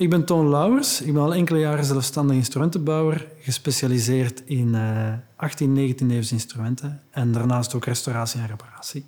Ik 0.00 0.10
ben 0.10 0.24
Toon 0.24 0.48
Lauwers. 0.48 1.00
Ik 1.00 1.12
ben 1.12 1.22
al 1.22 1.34
enkele 1.34 1.58
jaren 1.58 1.84
zelfstandig 1.84 2.36
instrumentenbouwer, 2.36 3.26
gespecialiseerd 3.40 4.42
in 4.44 4.68
uh, 4.74 5.12
18 5.36 5.94
19e 5.94 6.10
eeuwse 6.10 6.32
instrumenten 6.32 7.02
en 7.10 7.32
daarnaast 7.32 7.74
ook 7.74 7.84
restauratie 7.84 8.40
en 8.40 8.46
reparatie. 8.46 9.04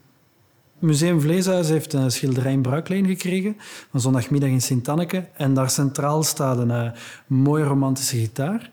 Museum 0.79 1.21
Vleeshuis 1.21 1.69
heeft 1.69 1.93
een 1.93 2.11
schilderij 2.11 2.53
in 2.53 2.63
bruikleen 2.63 3.07
gekregen 3.07 3.57
van 3.91 4.01
zondagmiddag 4.01 4.51
in 4.51 4.63
Sint-Anneke 4.63 5.29
en 5.35 5.55
daar 5.55 5.71
centraal 5.71 6.23
staat 6.23 6.59
een 6.59 6.69
uh, 6.69 6.91
mooie 7.27 7.65
romantische 7.65 8.17
gitaar. 8.17 8.71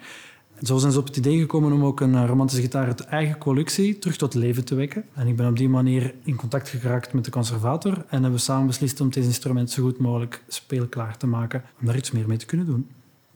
Zo 0.62 0.78
zijn 0.78 0.92
ze 0.92 1.00
op 1.00 1.06
het 1.06 1.18
idee 1.18 1.40
gekomen 1.40 1.72
om 1.72 1.84
ook 1.84 2.00
een 2.00 2.28
romantische 2.28 2.62
gitaar 2.62 2.86
uit 2.86 3.00
eigen 3.02 3.38
collectie 3.38 4.00
terug 4.00 4.18
tot 4.18 4.34
leven 4.34 4.66
te 4.66 4.76
wekken. 4.76 5.04
En 5.14 5.28
ik 5.28 5.36
ben 5.36 5.48
op 5.48 5.58
die 5.58 5.70
manier 5.70 6.14
in 6.24 6.36
contact 6.36 6.70
geraakt 6.70 7.14
met 7.14 7.26
de 7.26 7.32
conservator 7.32 7.94
en 7.94 8.06
hebben 8.10 8.32
we 8.32 8.38
samen 8.38 8.68
beslist 8.68 9.02
om 9.02 9.10
dit 9.10 9.24
instrument 9.24 9.72
zo 9.72 9.84
goed 9.84 9.98
mogelijk 9.98 10.44
speelklaar 10.48 11.18
te 11.18 11.28
maken, 11.28 11.64
om 11.80 11.86
daar 11.86 11.96
iets 11.96 12.12
meer 12.12 12.28
mee 12.28 12.38
te 12.38 12.46
kunnen 12.46 12.66
doen. 12.66 12.88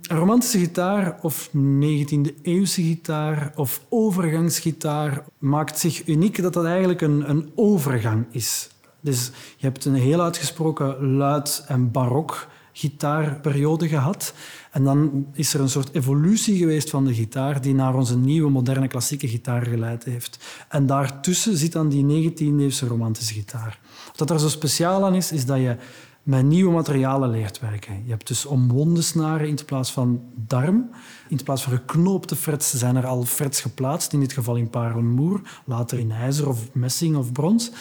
Een 0.02 0.18
romantische 0.18 0.59
gitaar 0.59 1.17
of 1.22 1.50
19e-eeuwse 1.50 2.81
gitaar 2.81 3.52
of 3.55 3.81
overgangsgitaar 3.90 5.23
maakt 5.38 5.80
zich 5.80 6.08
uniek 6.08 6.42
dat 6.42 6.53
dat 6.53 6.66
eigenlijk 6.66 7.02
een, 7.02 7.30
een 7.30 7.52
overgang 7.55 8.26
is. 8.31 8.70
Dus 9.00 9.31
je 9.58 9.66
hebt 9.66 9.86
een 9.86 9.95
heel 9.95 10.22
uitgesproken 10.22 11.16
luid 11.16 11.64
en 11.67 11.92
barok 11.92 12.48
gitaarperiode 12.73 13.88
gehad. 13.88 14.34
En 14.72 14.84
dan 14.84 15.26
is 15.34 15.54
er 15.54 15.59
een 15.59 15.70
soort 15.70 15.95
evolutie 15.95 16.58
geweest 16.58 16.90
van 16.90 17.05
de 17.05 17.14
gitaar 17.14 17.62
die 17.62 17.73
naar 17.73 17.95
onze 17.95 18.18
nieuwe 18.18 18.50
moderne 18.50 18.88
klassieke 18.88 19.27
gitaar 19.27 19.66
geleid 19.66 20.04
heeft. 20.04 20.66
En 20.70 20.86
daartussen 20.86 21.58
zit 21.58 21.72
dan 21.72 21.90
die 21.90 22.31
19e-eeuwse 22.31 22.88
romantische 22.88 23.34
gitaar. 23.34 23.80
Wat 24.16 24.30
er 24.30 24.40
zo 24.40 24.50
speciaal 24.50 25.05
aan 25.05 25.16
is, 25.16 25.31
is 25.31 25.45
dat 25.45 25.58
je 25.58 25.76
met 26.23 26.45
nieuwe 26.45 26.72
materialen 26.72 27.30
leert 27.30 27.59
werken. 27.59 28.02
Je 28.04 28.09
hebt 28.09 28.28
dus 28.28 28.45
omwonden 28.45 29.03
snaren 29.03 29.48
in 29.48 29.58
plaats 29.66 29.92
van 29.92 30.22
darm. 30.36 30.90
In 31.30 31.44
plaats 31.44 31.64
van 31.64 31.73
geknoopte 31.73 32.36
frets 32.36 32.73
zijn 32.73 32.95
er 32.95 33.06
al 33.06 33.23
frets 33.23 33.62
geplaatst, 33.62 34.14
in 34.14 34.19
dit 34.19 34.34
geval 34.34 34.56
in 34.56 34.69
parelmoer, 34.69 35.42
later 35.66 36.00
in 36.00 36.12
ijzer 36.12 36.47
of 36.47 36.73
messing 36.73 37.16
of 37.16 37.31
brons. 37.31 37.72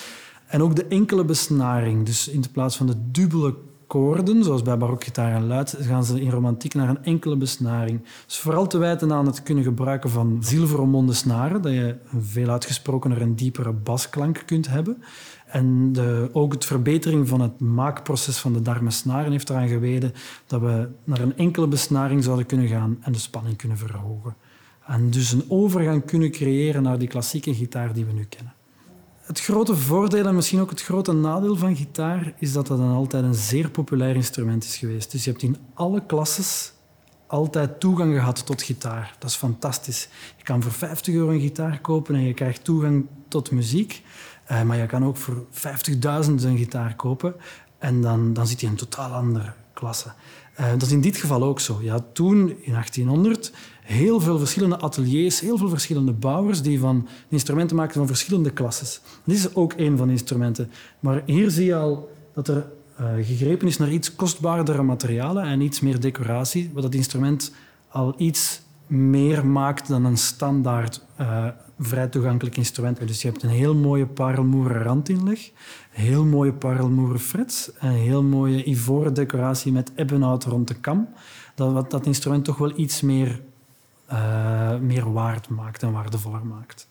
En 0.47 0.63
ook 0.63 0.77
de 0.77 0.87
enkele 0.87 1.25
besnaring, 1.25 2.07
dus 2.07 2.29
in 2.29 2.45
plaats 2.53 2.77
van 2.77 2.87
de 2.87 3.11
dubbele 3.11 3.55
koorden, 3.93 4.45
zoals 4.45 4.63
bij 4.63 4.79
barokgitaar 4.79 5.35
en 5.35 5.47
luid, 5.47 5.77
gaan 5.81 6.05
ze 6.05 6.21
in 6.21 6.31
romantiek 6.31 6.75
naar 6.75 6.89
een 6.89 7.05
enkele 7.05 7.37
besnaring. 7.37 8.01
Dus 8.27 8.39
vooral 8.39 8.67
te 8.67 8.79
wijten 8.79 9.13
aan 9.13 9.27
het 9.27 9.43
kunnen 9.43 9.65
gebruiken 9.65 10.11
van 10.11 10.39
zilveromwonden 10.41 11.15
snaren, 11.15 11.63
dat 11.63 11.73
je 11.73 11.97
een 12.13 12.23
veel 12.23 12.49
uitgesprokener 12.49 13.21
en 13.21 13.35
diepere 13.35 13.73
basklank 13.73 14.43
kunt 14.47 14.69
hebben. 14.69 15.03
En 15.47 15.93
de, 15.93 16.29
ook 16.33 16.53
het 16.53 16.65
verbetering 16.65 17.29
van 17.29 17.41
het 17.41 17.61
maakproces 17.61 18.39
van 18.39 18.53
de 18.53 18.63
darmensnaren 18.63 19.31
heeft 19.31 19.51
eraan 19.51 19.69
geweten 19.69 20.13
dat 20.47 20.61
we 20.61 20.89
naar 21.05 21.21
een 21.21 21.37
enkele 21.37 21.67
besnaring 21.67 22.25
zouden 22.25 22.47
kunnen 22.47 22.69
gaan 22.69 22.99
en 23.01 23.13
de 23.13 23.19
spanning 23.19 23.57
kunnen 23.57 23.79
verhogen. 23.79 24.37
En 24.87 25.11
dus 25.11 25.33
een 25.33 25.45
overgang 25.49 26.05
kunnen 26.05 26.31
creëren 26.31 26.83
naar 26.83 26.99
die 26.99 27.09
klassieke 27.09 27.55
gitaar 27.55 27.93
die 27.93 28.05
we 28.05 28.13
nu 28.13 28.25
kennen. 28.25 28.53
Het 29.33 29.41
grote 29.41 29.77
voordeel 29.77 30.27
en 30.27 30.35
misschien 30.35 30.61
ook 30.61 30.71
het 30.71 30.83
grote 30.83 31.13
nadeel 31.13 31.57
van 31.57 31.77
gitaar 31.77 32.33
is 32.39 32.53
dat 32.53 32.67
dat 32.67 32.79
dan 32.79 32.95
altijd 32.95 33.25
een 33.25 33.35
zeer 33.35 33.71
populair 33.71 34.15
instrument 34.15 34.65
is 34.65 34.77
geweest. 34.77 35.11
Dus 35.11 35.25
je 35.25 35.31
hebt 35.31 35.43
in 35.43 35.57
alle 35.75 36.07
klasses 36.07 36.73
altijd 37.27 37.81
toegang 37.81 38.15
gehad 38.15 38.47
tot 38.47 38.63
gitaar. 38.63 39.15
Dat 39.19 39.31
is 39.31 39.37
fantastisch. 39.37 40.09
Je 40.37 40.43
kan 40.45 40.63
voor 40.63 40.73
50 40.73 41.15
euro 41.15 41.31
een 41.31 41.41
gitaar 41.41 41.81
kopen 41.81 42.15
en 42.15 42.21
je 42.21 42.35
krijgt 42.35 42.65
toegang 42.65 43.07
tot 43.29 43.51
muziek. 43.51 44.03
Uh, 44.51 44.63
maar 44.63 44.77
je 44.77 44.87
kan 44.87 45.05
ook 45.05 45.17
voor 45.17 45.45
50.000 45.53 46.31
een 46.45 46.59
gitaar 46.59 46.97
kopen 46.97 47.35
en 47.79 48.03
dan, 48.03 48.33
dan 48.33 48.47
zit 48.47 48.61
je 48.61 48.67
in 48.67 48.73
een 48.73 48.79
totaal 48.79 49.13
andere 49.13 49.53
klasse. 49.73 50.13
Uh, 50.61 50.71
dat 50.71 50.83
is 50.83 50.93
in 50.93 51.01
dit 51.01 51.17
geval 51.17 51.43
ook 51.43 51.61
zo. 51.61 51.79
Ja, 51.83 52.05
toen, 52.13 52.37
in 52.61 52.73
1800, 52.73 53.53
heel 53.83 54.21
veel 54.21 54.39
verschillende 54.39 54.79
ateliers, 54.79 55.41
heel 55.41 55.57
veel 55.57 55.69
verschillende 55.69 56.13
bouwers 56.13 56.63
die 56.63 56.79
van 56.81 57.09
instrumenten 57.29 57.77
maakten 57.77 57.99
van 57.99 58.07
verschillende 58.07 58.51
klasses. 58.51 59.01
Dit 59.25 59.37
is 59.37 59.55
ook 59.55 59.73
een 59.77 59.97
van 59.97 60.07
de 60.07 60.13
instrumenten. 60.13 60.71
Maar 61.01 61.23
hier 61.27 61.51
zie 61.51 61.67
je 61.67 61.75
al 61.75 62.11
dat 62.35 62.49
er 62.49 62.67
uh, 63.01 63.07
gegrepen 63.27 63.67
is 63.69 63.77
naar 63.77 63.91
iets 63.93 64.15
kostbaardere 64.15 64.83
materialen 64.83 65.45
en 65.45 65.61
iets 65.61 65.81
meer 65.81 66.01
decoratie, 66.01 66.71
wat 66.75 66.83
dat 66.83 66.95
instrument 66.95 67.53
al 67.89 68.15
iets 68.17 68.61
meer 68.87 69.47
maakt 69.47 69.89
dan 69.89 70.05
een 70.05 70.17
standaard 70.17 71.05
uh, 71.21 71.47
vrij 71.79 72.09
toegankelijk 72.09 72.57
instrument. 72.57 73.07
Dus 73.07 73.23
je 73.23 73.29
hebt 73.29 73.43
een 73.43 73.49
heel 73.49 73.75
mooie 73.75 74.07
parelmoeren 74.07 74.83
randinleg, 74.83 75.51
heel 75.91 76.25
mooie 76.25 76.53
parelmoeren 76.53 77.21
frets, 77.21 77.71
een 77.79 77.91
heel 77.91 78.23
mooie 78.23 78.65
ivoren 78.65 79.15
decoratie 79.15 79.73
met 79.73 79.93
ebbenhout 79.95 80.45
rond 80.45 80.69
de 80.69 80.75
kam. 80.75 81.09
Dat 81.55 81.73
wat 81.73 81.91
dat 81.91 82.07
instrument 82.07 82.45
toch 82.45 82.59
wel 82.59 82.79
iets 82.79 83.01
meer, 83.01 83.41
uh, 84.13 84.77
meer 84.77 85.13
waard 85.13 85.49
maakt 85.49 85.83
en 85.83 85.93
waardevoller 85.93 86.47
maakt. 86.47 86.89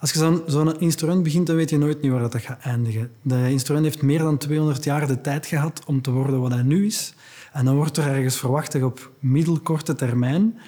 Als 0.00 0.12
je 0.12 0.42
zo'n 0.46 0.80
instrument 0.80 1.22
begint, 1.22 1.46
dan 1.46 1.56
weet 1.56 1.70
je 1.70 1.78
nooit 1.78 2.02
niet 2.02 2.10
waar 2.12 2.20
dat 2.20 2.40
gaat 2.40 2.60
eindigen. 2.62 3.10
Dat 3.22 3.38
instrument 3.38 3.84
heeft 3.84 4.02
meer 4.02 4.18
dan 4.18 4.38
200 4.38 4.84
jaar 4.84 5.06
de 5.06 5.20
tijd 5.20 5.46
gehad 5.46 5.82
om 5.86 6.02
te 6.02 6.10
worden 6.10 6.40
wat 6.40 6.52
hij 6.52 6.62
nu 6.62 6.86
is. 6.86 7.14
En 7.52 7.64
dan 7.64 7.76
wordt 7.76 7.96
er 7.96 8.06
ergens 8.06 8.36
verwacht 8.36 8.82
op 8.82 9.10
middelkorte 9.18 9.94
termijn 9.94 10.58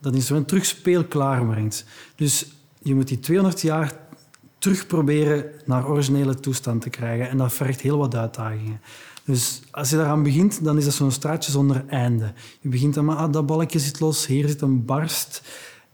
dat 0.00 0.14
instrument 0.14 0.48
terug 0.48 0.64
speelklaar 0.64 1.46
brengt. 1.46 1.84
Dus 2.14 2.46
je 2.82 2.94
moet 2.94 3.08
die 3.08 3.20
200 3.20 3.60
jaar 3.60 3.96
terug 4.58 4.86
proberen 4.86 5.44
naar 5.64 5.88
originele 5.88 6.34
toestand 6.34 6.82
te 6.82 6.90
krijgen. 6.90 7.28
En 7.28 7.36
dat 7.36 7.52
vergt 7.52 7.80
heel 7.80 7.98
wat 7.98 8.16
uitdagingen. 8.16 8.80
Dus 9.24 9.62
als 9.70 9.90
je 9.90 9.96
daaraan 9.96 10.22
begint, 10.22 10.64
dan 10.64 10.78
is 10.78 10.84
dat 10.84 10.94
zo'n 10.94 11.10
straatje 11.10 11.50
zonder 11.50 11.84
einde. 11.88 12.32
Je 12.60 12.68
begint 12.68 12.94
dan 12.94 13.04
maar, 13.04 13.16
ah, 13.16 13.32
dat 13.32 13.46
balkje 13.46 13.78
zit 13.78 14.00
los, 14.00 14.26
hier 14.26 14.48
zit 14.48 14.60
een 14.60 14.84
barst. 14.84 15.42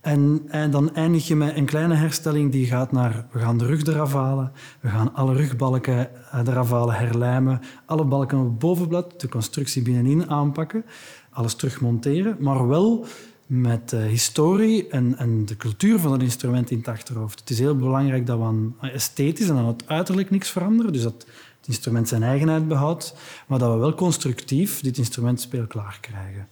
En, 0.02 0.42
en, 0.48 0.70
dan 0.70 0.94
eindig 0.94 1.26
je 1.26 1.36
met 1.36 1.56
een 1.56 1.64
kleine 1.64 1.94
herstelling 1.94 2.52
die 2.52 2.66
gaat 2.66 2.92
naar... 2.92 3.26
We 3.30 3.38
gaan 3.38 3.58
de 3.58 3.66
rug 3.66 3.82
eraf 3.82 4.12
halen. 4.12 4.52
We 4.80 4.88
gaan 4.88 5.14
alle 5.14 5.34
rugbalken 5.34 6.10
eraf 6.46 6.70
halen, 6.70 6.94
herlijmen. 6.94 7.60
Alle 7.86 8.04
balken 8.04 8.38
op 8.38 8.44
het 8.44 8.58
bovenblad, 8.58 9.20
de 9.20 9.28
constructie 9.28 9.82
binnenin 9.82 10.30
aanpakken. 10.30 10.84
Alles 11.30 11.54
terugmonteren. 11.54 12.36
Maar 12.40 12.68
wel 12.68 13.06
met 13.46 13.88
de 13.88 13.96
historie 13.96 14.88
en, 14.88 15.18
en, 15.18 15.46
de 15.46 15.56
cultuur 15.56 15.98
van 15.98 16.12
het 16.12 16.22
instrument 16.22 16.70
in 16.70 16.78
het 16.78 16.88
achterhoofd. 16.88 17.40
Het 17.40 17.50
is 17.50 17.58
heel 17.58 17.76
belangrijk 17.76 18.26
dat 18.26 18.38
we 18.38 18.44
aan 18.44 18.74
esthetisch 18.80 19.48
en 19.48 19.56
aan 19.56 19.66
het 19.66 19.82
uiterlijk 19.86 20.30
niks 20.30 20.50
veranderen. 20.50 20.92
Dus 20.92 21.02
dat 21.02 21.26
het 21.56 21.66
instrument 21.66 22.08
zijn 22.08 22.22
eigenheid 22.22 22.68
behoudt. 22.68 23.14
Maar 23.46 23.58
dat 23.58 23.72
we 23.72 23.78
wel 23.78 23.94
constructief 23.94 24.80
dit 24.80 24.98
instrument 24.98 25.40
speelklaar 25.40 25.98
krijgen. 26.00 26.48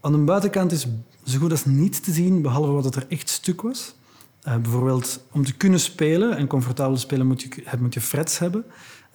Aan 0.00 0.12
de 0.12 0.18
buitenkant 0.18 0.72
is 0.72 0.86
zo 1.24 1.38
goed 1.38 1.50
als 1.50 1.64
niets 1.64 2.00
te 2.00 2.12
zien, 2.12 2.42
behalve 2.42 2.70
wat 2.70 2.94
er 2.94 3.06
echt 3.08 3.28
stuk 3.28 3.62
was. 3.62 3.94
Uh, 4.46 4.56
bijvoorbeeld, 4.56 5.20
om 5.32 5.44
te 5.44 5.56
kunnen 5.56 5.80
spelen 5.80 6.36
en 6.36 6.46
comfortabel 6.46 6.96
spelen 6.96 7.26
moet 7.26 7.42
je, 7.42 7.64
moet 7.78 7.94
je 7.94 8.00
frets 8.00 8.38
hebben. 8.38 8.64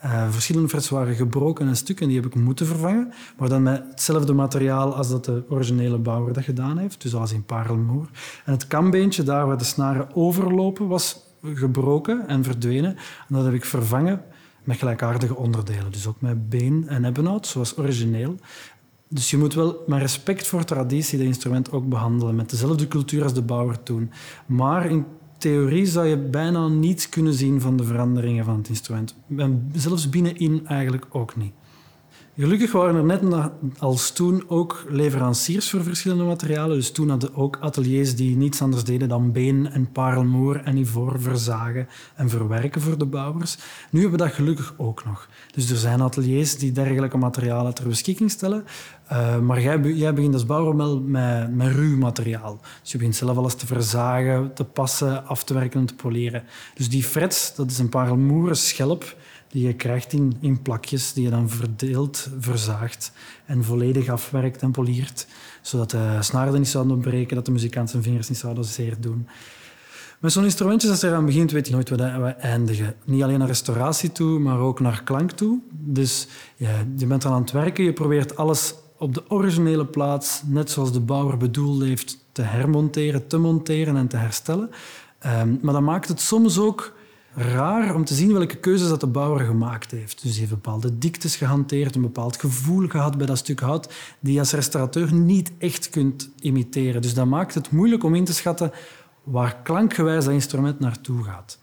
Uh, 0.05 0.31
verschillende 0.31 0.69
frets 0.69 0.89
waren 0.89 1.15
gebroken 1.15 1.67
en 1.67 1.75
stuk 1.75 2.01
en 2.01 2.07
die 2.07 2.15
heb 2.15 2.25
ik 2.25 2.35
moeten 2.35 2.65
vervangen. 2.65 3.13
Maar 3.37 3.49
dan 3.49 3.63
met 3.63 3.83
hetzelfde 3.89 4.33
materiaal 4.33 4.95
als 4.95 5.09
dat 5.09 5.25
de 5.25 5.43
originele 5.49 5.97
bouwer 5.97 6.33
dat 6.33 6.43
gedaan 6.43 6.77
heeft. 6.77 7.01
Dus 7.01 7.15
als 7.15 7.31
in 7.31 7.43
parelmoer. 7.43 8.09
En 8.45 8.51
het 8.51 8.67
kambeentje, 8.67 9.23
daar 9.23 9.47
waar 9.47 9.57
de 9.57 9.63
snaren 9.63 10.15
overlopen, 10.15 10.87
was 10.87 11.19
gebroken 11.43 12.27
en 12.27 12.43
verdwenen. 12.43 12.95
En 12.95 13.35
dat 13.35 13.45
heb 13.45 13.53
ik 13.53 13.65
vervangen 13.65 14.21
met 14.63 14.77
gelijkaardige 14.77 15.35
onderdelen. 15.35 15.91
Dus 15.91 16.07
ook 16.07 16.21
met 16.21 16.49
been 16.49 16.87
en 16.87 17.05
ebbenhout, 17.05 17.47
zoals 17.47 17.77
origineel. 17.77 18.35
Dus 19.13 19.29
je 19.29 19.37
moet 19.37 19.53
wel 19.53 19.83
met 19.87 20.01
respect 20.01 20.47
voor 20.47 20.63
traditie 20.63 21.17
dat 21.17 21.27
instrument 21.27 21.71
ook 21.71 21.89
behandelen, 21.89 22.35
met 22.35 22.49
dezelfde 22.49 22.87
cultuur 22.87 23.23
als 23.23 23.33
de 23.33 23.41
bouwer 23.41 23.83
toen. 23.83 24.11
Maar 24.45 24.89
in 24.89 25.05
theorie 25.37 25.85
zou 25.85 26.07
je 26.07 26.17
bijna 26.17 26.67
niets 26.67 27.09
kunnen 27.09 27.33
zien 27.33 27.61
van 27.61 27.77
de 27.77 27.83
veranderingen 27.83 28.45
van 28.45 28.57
het 28.57 28.69
instrument. 28.69 29.15
En 29.37 29.71
zelfs 29.75 30.09
binnenin 30.09 30.67
eigenlijk 30.67 31.05
ook 31.09 31.35
niet. 31.35 31.53
Gelukkig 32.37 32.71
waren 32.71 32.95
er 32.95 33.03
net 33.03 33.51
als 33.77 34.11
toen 34.11 34.43
ook 34.47 34.85
leveranciers 34.89 35.69
voor 35.69 35.83
verschillende 35.83 36.23
materialen. 36.23 36.75
Dus 36.75 36.91
toen 36.91 37.09
hadden 37.09 37.35
ook 37.35 37.57
ateliers 37.61 38.15
die 38.15 38.35
niets 38.35 38.61
anders 38.61 38.83
deden 38.83 39.09
dan 39.09 39.31
been 39.31 39.71
en 39.71 39.91
parelmoer 39.91 40.61
en 40.63 40.77
ivoor 40.77 41.21
verzagen 41.21 41.87
en 42.15 42.29
verwerken 42.29 42.81
voor 42.81 42.97
de 42.97 43.05
bouwers. 43.05 43.57
Nu 43.89 44.01
hebben 44.01 44.19
we 44.19 44.25
dat 44.25 44.35
gelukkig 44.35 44.73
ook 44.77 45.05
nog. 45.05 45.27
Dus 45.51 45.69
er 45.69 45.77
zijn 45.77 46.01
ateliers 46.01 46.57
die 46.57 46.71
dergelijke 46.71 47.17
materialen 47.17 47.73
ter 47.73 47.87
beschikking 47.87 48.31
stellen. 48.31 48.65
Uh, 49.11 49.39
maar 49.39 49.61
jij, 49.61 50.13
begint 50.13 50.33
als 50.33 50.45
bouwer 50.45 50.75
met, 50.75 51.55
met 51.55 51.75
ruw 51.75 51.97
materiaal. 51.97 52.59
Dus 52.81 52.91
je 52.91 52.97
begint 52.97 53.15
zelf 53.15 53.37
alles 53.37 53.55
te 53.55 53.65
verzagen, 53.65 54.53
te 54.53 54.63
passen, 54.63 55.25
af 55.25 55.43
te 55.43 55.53
werken 55.53 55.79
en 55.79 55.85
te 55.85 55.95
poleren. 55.95 56.43
Dus 56.73 56.89
die 56.89 57.03
frets, 57.03 57.55
dat 57.55 57.71
is 57.71 57.79
een 57.79 57.89
parelmoeren 57.89 58.57
schelp 58.57 59.15
die 59.53 59.67
je 59.67 59.73
krijgt 59.73 60.13
in, 60.13 60.33
in 60.39 60.61
plakjes 60.61 61.13
die 61.13 61.23
je 61.23 61.29
dan 61.29 61.49
verdeelt, 61.49 62.29
verzaagt 62.39 63.11
en 63.45 63.63
volledig 63.63 64.09
afwerkt 64.09 64.61
en 64.61 64.71
poliert, 64.71 65.27
zodat 65.61 65.89
de 65.89 66.17
snaren 66.19 66.53
niet 66.53 66.67
zouden 66.67 66.95
opbreken, 66.95 67.35
dat 67.35 67.45
de 67.45 67.51
muzikant 67.51 67.89
zijn 67.89 68.03
vingers 68.03 68.29
niet 68.29 68.37
zouden 68.37 68.65
zeer 68.65 68.95
doen. 68.99 69.27
Met 70.19 70.31
zo'n 70.31 70.43
instrumentje, 70.43 70.89
als 70.89 71.01
je 71.01 71.07
eraan 71.07 71.25
begint, 71.25 71.51
weet 71.51 71.67
je 71.67 71.73
nooit 71.73 71.89
waar 71.89 72.23
we 72.23 72.29
eindigen. 72.29 72.95
Niet 73.05 73.23
alleen 73.23 73.39
naar 73.39 73.47
restauratie 73.47 74.11
toe, 74.11 74.39
maar 74.39 74.59
ook 74.59 74.79
naar 74.79 75.03
klank 75.03 75.31
toe. 75.31 75.59
Dus 75.71 76.27
ja, 76.55 76.85
je 76.97 77.07
bent 77.07 77.25
aan 77.25 77.41
het 77.41 77.51
werken, 77.51 77.83
je 77.83 77.93
probeert 77.93 78.35
alles 78.35 78.75
op 78.97 79.13
de 79.13 79.29
originele 79.29 79.85
plaats, 79.85 80.41
net 80.45 80.71
zoals 80.71 80.91
de 80.91 80.99
bouwer 80.99 81.37
bedoeld 81.37 81.83
heeft, 81.83 82.17
te 82.31 82.41
hermonteren, 82.41 83.27
te 83.27 83.37
monteren 83.37 83.95
en 83.95 84.07
te 84.07 84.17
herstellen. 84.17 84.69
Um, 85.25 85.59
maar 85.61 85.73
dat 85.73 85.83
maakt 85.83 86.07
het 86.07 86.21
soms 86.21 86.59
ook 86.59 86.93
raar 87.35 87.95
om 87.95 88.05
te 88.05 88.13
zien 88.13 88.33
welke 88.33 88.55
keuzes 88.55 88.89
dat 88.89 88.99
de 88.99 89.07
bouwer 89.07 89.45
gemaakt 89.45 89.91
heeft. 89.91 90.21
Dus 90.21 90.31
hij 90.31 90.39
heeft 90.39 90.49
bepaalde 90.49 90.97
diktes 90.97 91.35
gehanteerd, 91.35 91.95
een 91.95 92.01
bepaald 92.01 92.39
gevoel 92.39 92.87
gehad 92.87 93.17
bij 93.17 93.25
dat 93.25 93.37
stuk 93.37 93.59
hout, 93.59 93.93
die 94.19 94.33
je 94.33 94.39
als 94.39 94.51
restaurateur 94.51 95.13
niet 95.13 95.51
echt 95.57 95.89
kunt 95.89 96.29
imiteren. 96.39 97.01
Dus 97.01 97.13
dat 97.13 97.25
maakt 97.25 97.53
het 97.53 97.71
moeilijk 97.71 98.03
om 98.03 98.15
in 98.15 98.25
te 98.25 98.33
schatten 98.33 98.71
waar 99.23 99.61
klankgewijs 99.63 100.25
dat 100.25 100.33
instrument 100.33 100.79
naartoe 100.79 101.23
gaat. 101.23 101.59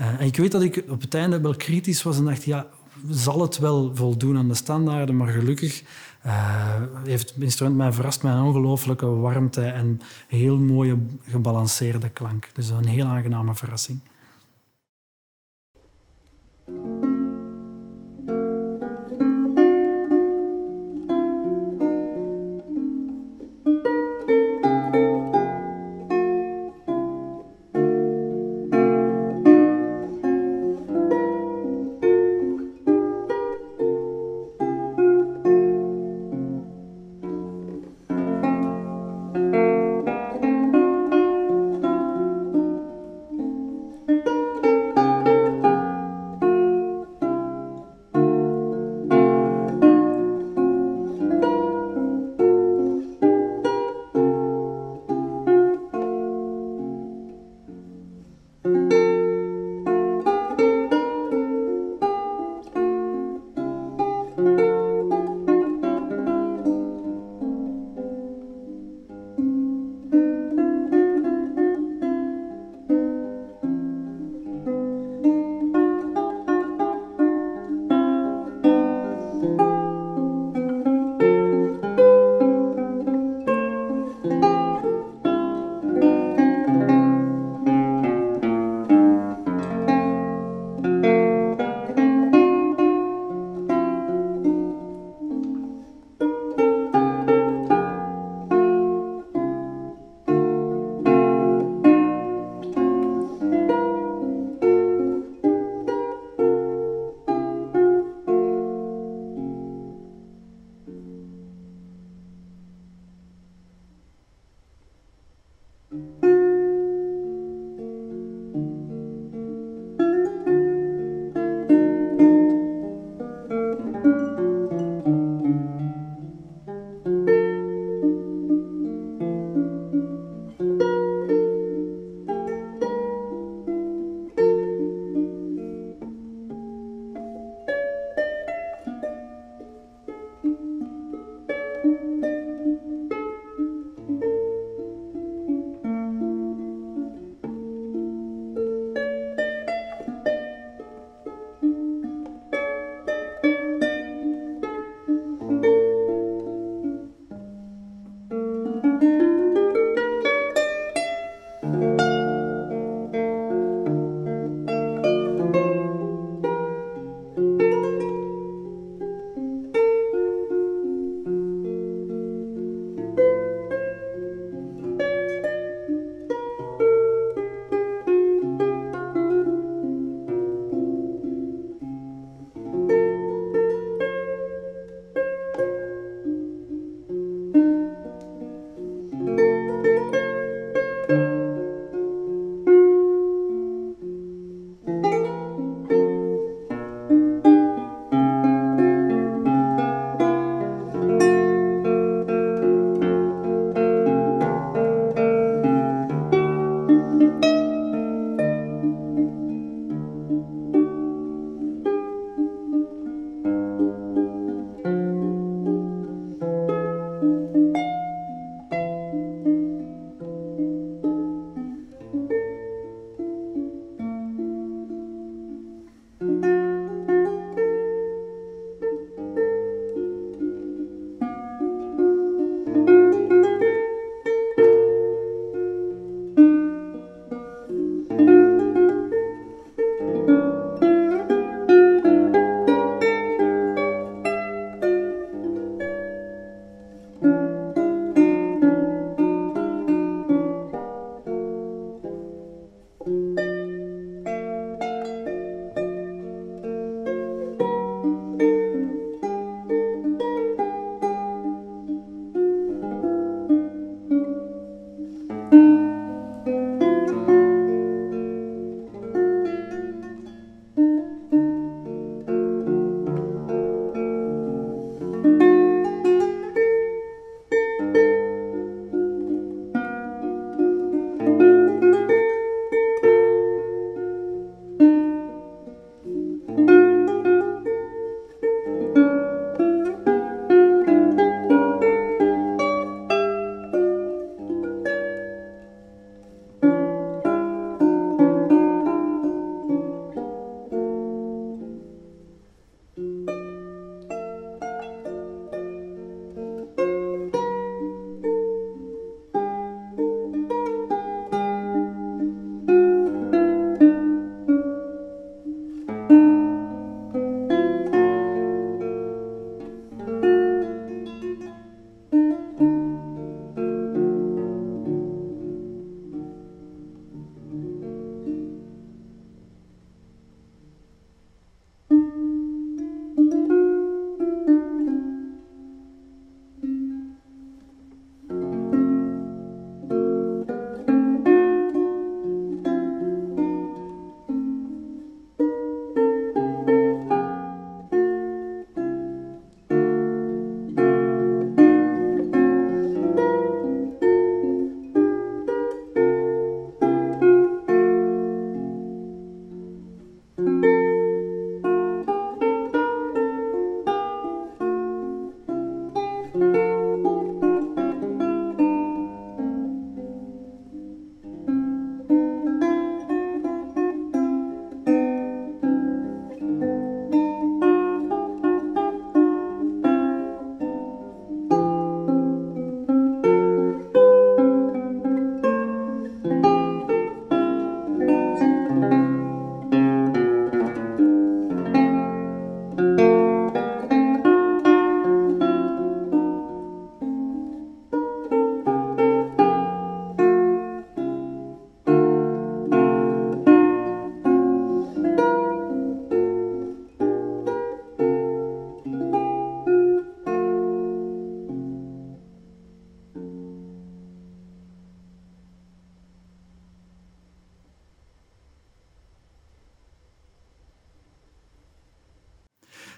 Uh, 0.00 0.20
en 0.20 0.26
ik 0.26 0.36
weet 0.36 0.52
dat 0.52 0.62
ik 0.62 0.84
op 0.88 1.00
het 1.00 1.14
einde 1.14 1.40
wel 1.40 1.56
kritisch 1.56 2.02
was 2.02 2.18
en 2.18 2.24
dacht, 2.24 2.44
ja, 2.44 2.66
zal 3.08 3.40
het 3.40 3.58
wel 3.58 3.90
voldoen 3.94 4.36
aan 4.36 4.48
de 4.48 4.54
standaarden, 4.54 5.16
maar 5.16 5.28
gelukkig 5.28 5.82
uh, 6.26 6.82
heeft 7.04 7.28
het 7.28 7.42
instrument 7.42 7.76
mij 7.76 7.92
verrast 7.92 8.22
met 8.22 8.34
een 8.34 8.40
ongelooflijke 8.40 9.06
warmte 9.06 9.62
en 9.62 10.00
heel 10.28 10.58
mooie 10.58 10.98
gebalanceerde 11.28 12.08
klank. 12.08 12.48
Dus 12.52 12.68
een 12.68 12.86
heel 12.86 13.06
aangename 13.06 13.54
verrassing. 13.54 14.00
Thank 16.66 17.04
you. 17.04 17.13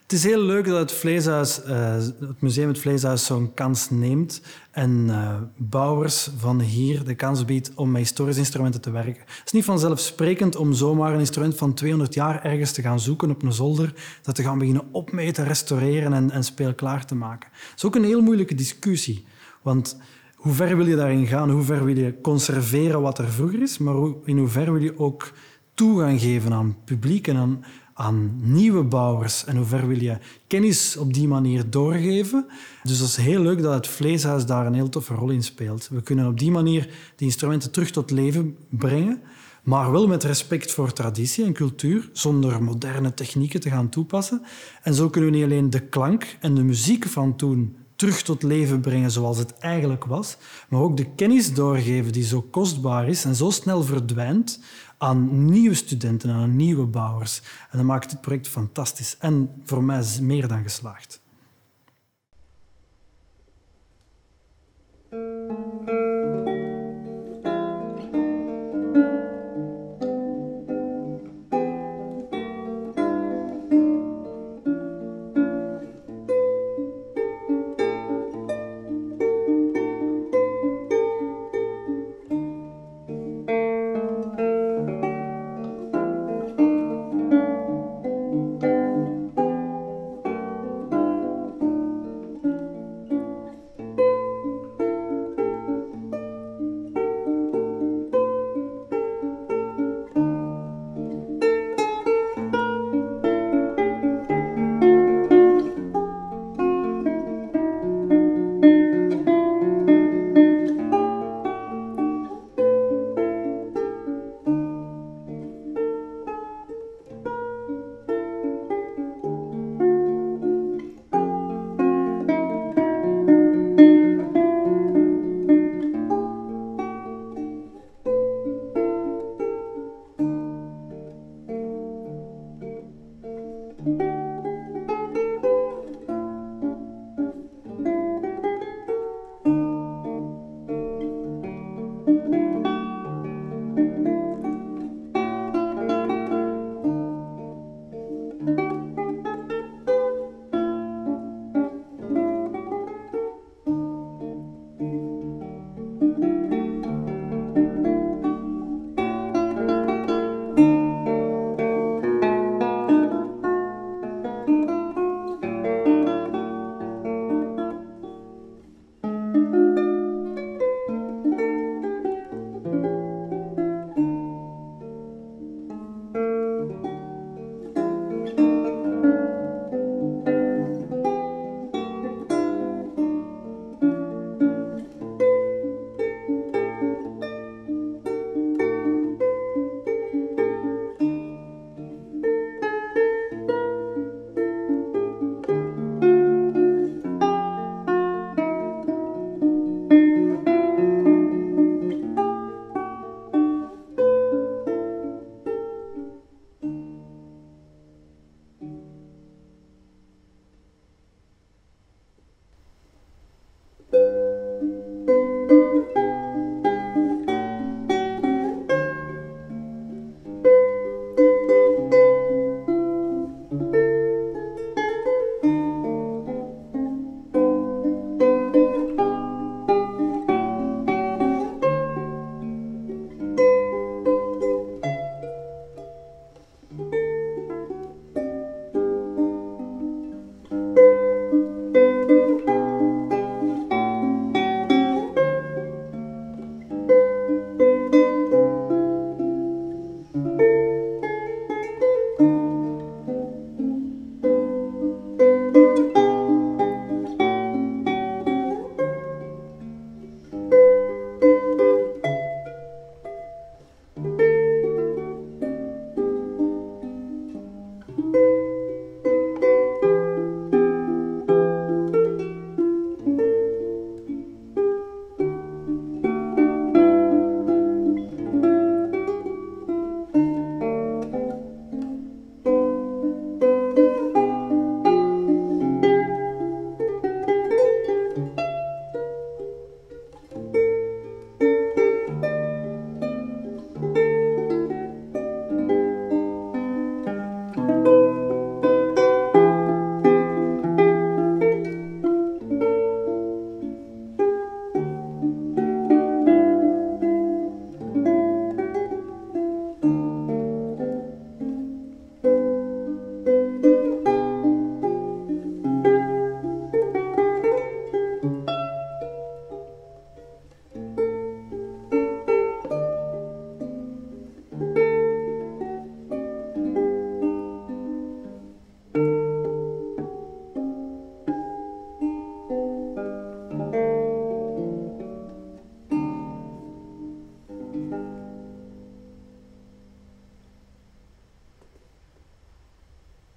Het 0.06 0.14
is 0.14 0.24
heel 0.24 0.40
leuk 0.40 0.66
dat 0.66 0.78
het, 0.78 0.92
vleeshuis, 0.92 1.60
uh, 1.66 1.94
het 1.94 2.40
museum 2.40 2.68
het 2.68 2.78
Vleeshuis 2.78 3.24
zo'n 3.24 3.54
kans 3.54 3.90
neemt 3.90 4.40
en 4.70 5.04
uh, 5.08 5.34
bouwers 5.56 6.30
van 6.36 6.60
hier 6.60 7.04
de 7.04 7.14
kans 7.14 7.44
biedt 7.44 7.72
om 7.74 7.90
met 7.90 8.00
historische 8.00 8.40
instrumenten 8.40 8.80
te 8.80 8.90
werken. 8.90 9.22
Het 9.26 9.42
is 9.44 9.52
niet 9.52 9.64
vanzelfsprekend 9.64 10.56
om 10.56 10.72
zomaar 10.72 11.12
een 11.12 11.18
instrument 11.18 11.56
van 11.56 11.74
200 11.74 12.14
jaar 12.14 12.44
ergens 12.44 12.72
te 12.72 12.82
gaan 12.82 13.00
zoeken 13.00 13.30
op 13.30 13.42
een 13.42 13.52
zolder, 13.52 13.94
dat 14.22 14.34
te 14.34 14.42
gaan 14.42 14.58
beginnen 14.58 14.88
opmeten, 14.92 15.44
restaureren 15.44 16.12
en, 16.12 16.30
en 16.30 16.44
speelklaar 16.44 17.06
te 17.06 17.14
maken. 17.14 17.48
Het 17.52 17.76
is 17.76 17.84
ook 17.84 17.94
een 17.94 18.04
heel 18.04 18.22
moeilijke 18.22 18.54
discussie, 18.54 19.26
want 19.62 19.98
hoe 20.34 20.52
ver 20.52 20.76
wil 20.76 20.86
je 20.86 20.96
daarin 20.96 21.26
gaan? 21.26 21.50
Hoe 21.50 21.62
ver 21.62 21.84
wil 21.84 21.96
je 21.98 22.20
conserveren 22.20 23.00
wat 23.00 23.18
er 23.18 23.28
vroeger 23.28 23.62
is, 23.62 23.78
maar 23.78 23.94
in 24.24 24.38
hoeverre 24.38 24.72
wil 24.72 24.82
je 24.82 24.98
ook 24.98 25.32
toegang 25.74 26.20
geven 26.20 26.52
aan 26.52 26.76
publiek 26.84 27.26
en 27.28 27.36
aan, 27.36 27.64
aan 27.98 28.38
nieuwe 28.42 28.82
bouwers? 28.82 29.44
En 29.44 29.56
hoe 29.56 29.66
ver 29.66 29.88
wil 29.88 30.00
je 30.00 30.18
kennis 30.46 30.96
op 30.96 31.14
die 31.14 31.28
manier 31.28 31.70
doorgeven? 31.70 32.46
Dus 32.82 32.98
dat 32.98 33.08
is 33.08 33.16
heel 33.16 33.40
leuk 33.40 33.62
dat 33.62 33.74
het 33.74 33.86
Vleeshuis 33.86 34.46
daar 34.46 34.66
een 34.66 34.74
heel 34.74 34.88
toffe 34.88 35.14
rol 35.14 35.30
in 35.30 35.42
speelt. 35.42 35.88
We 35.88 36.02
kunnen 36.02 36.26
op 36.26 36.38
die 36.38 36.50
manier 36.50 36.88
die 37.16 37.26
instrumenten 37.26 37.70
terug 37.70 37.90
tot 37.90 38.10
leven 38.10 38.56
brengen, 38.68 39.22
maar 39.62 39.92
wel 39.92 40.06
met 40.06 40.24
respect 40.24 40.72
voor 40.72 40.92
traditie 40.92 41.44
en 41.44 41.52
cultuur, 41.52 42.08
zonder 42.12 42.62
moderne 42.62 43.14
technieken 43.14 43.60
te 43.60 43.70
gaan 43.70 43.88
toepassen. 43.88 44.42
En 44.82 44.94
zo 44.94 45.10
kunnen 45.10 45.30
we 45.30 45.36
niet 45.36 45.46
alleen 45.46 45.70
de 45.70 45.80
klank 45.80 46.36
en 46.40 46.54
de 46.54 46.62
muziek 46.62 47.06
van 47.06 47.36
toen 47.36 47.76
terug 47.96 48.22
tot 48.22 48.42
leven 48.42 48.80
brengen 48.80 49.10
zoals 49.10 49.38
het 49.38 49.58
eigenlijk 49.58 50.04
was, 50.04 50.36
maar 50.68 50.80
ook 50.80 50.96
de 50.96 51.14
kennis 51.14 51.54
doorgeven 51.54 52.12
die 52.12 52.24
zo 52.24 52.42
kostbaar 52.42 53.08
is 53.08 53.24
en 53.24 53.34
zo 53.34 53.50
snel 53.50 53.82
verdwijnt 53.82 54.60
aan 54.98 55.44
nieuwe 55.44 55.74
studenten 55.74 56.30
en 56.30 56.36
aan 56.36 56.56
nieuwe 56.56 56.86
bouwers. 56.86 57.42
En 57.70 57.78
dat 57.78 57.86
maakt 57.86 58.10
het 58.10 58.20
project 58.20 58.48
fantastisch 58.48 59.16
en 59.18 59.62
voor 59.64 59.84
mij 59.84 59.98
is 59.98 60.20
meer 60.20 60.48
dan 60.48 60.62
geslaagd. 60.62 61.24